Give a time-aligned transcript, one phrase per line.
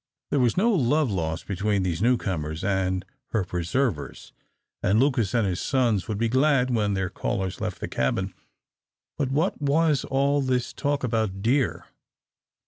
[0.31, 4.33] There was no love lost between these newcomers and her preservers,
[4.81, 8.33] and Lucas and his sons would be glad when their callers left the cabin.
[9.19, 11.85] But what was all this talk about deer?